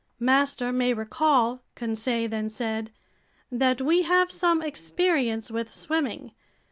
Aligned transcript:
"Master 0.19 0.71
may 0.73 0.93
recall," 0.95 1.61
Conseil 1.75 2.27
then 2.27 2.49
said, 2.49 2.89
"that 3.51 3.81
we 3.81 4.01
have 4.01 4.31
some 4.31 4.63
experience 4.63 5.51
with 5.51 5.71
swimming. 5.71 6.31